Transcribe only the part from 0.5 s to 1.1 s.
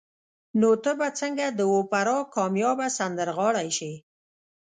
نو ته به